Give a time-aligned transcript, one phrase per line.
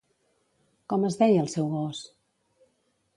[0.93, 2.03] Com es deia el seu gos?